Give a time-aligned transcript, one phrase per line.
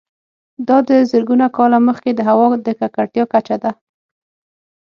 [0.67, 3.71] دا د زرګونه کاله مخکې د هوا د ککړتیا کچه ده